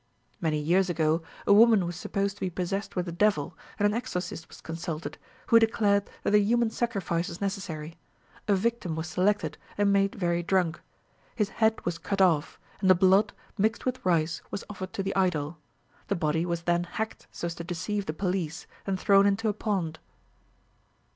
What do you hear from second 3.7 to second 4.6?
and an exorcist was